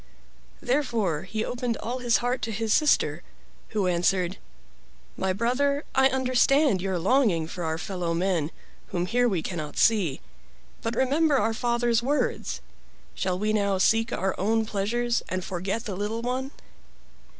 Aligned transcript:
Therefore 0.63 1.21
he 1.25 1.45
opened 1.45 1.77
all 1.77 1.99
his 1.99 2.17
heart 2.25 2.41
to 2.41 2.51
his 2.51 2.73
sister, 2.73 3.21
who 3.69 3.85
answered: 3.85 4.39
"My 5.15 5.31
brother, 5.31 5.83
I 5.93 6.09
understand 6.09 6.81
your 6.81 6.97
longing 6.97 7.45
for 7.45 7.63
our 7.63 7.77
fellow 7.77 8.15
men, 8.15 8.49
whom 8.87 9.05
here 9.05 9.27
we 9.29 9.43
cannot 9.43 9.77
see. 9.77 10.19
But 10.81 10.95
remember 10.95 11.37
our 11.37 11.53
father's 11.53 12.01
words. 12.01 12.61
Shall 13.13 13.37
we 13.37 13.53
not 13.53 13.83
seek 13.83 14.11
our 14.11 14.33
own 14.39 14.65
pleasures 14.65 15.21
and 15.29 15.45
forget 15.45 15.85
the 15.85 15.95
little 15.95 16.23
one?" 16.23 16.49